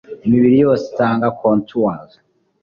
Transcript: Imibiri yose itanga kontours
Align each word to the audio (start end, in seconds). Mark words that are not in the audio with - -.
Imibiri 0.25 0.55
yose 0.63 0.83
itanga 0.91 1.27
kontours 1.39 2.09